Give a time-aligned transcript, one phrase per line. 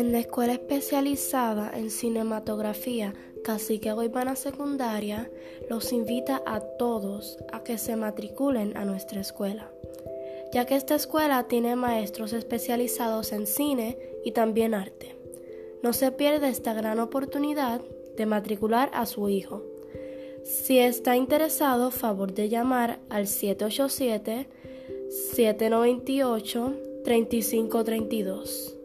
[0.00, 3.12] En la escuela especializada en cinematografía
[3.44, 5.30] Cacique Guaybana Secundaria
[5.68, 9.70] los invita a todos a que se matriculen a nuestra escuela,
[10.54, 15.16] ya que esta escuela tiene maestros especializados en cine y también arte.
[15.82, 17.82] No se pierda esta gran oportunidad
[18.16, 19.62] de matricular a su hijo.
[20.44, 24.48] Si está interesado, favor de llamar al 787
[25.34, 26.72] 798
[27.04, 28.79] 3532.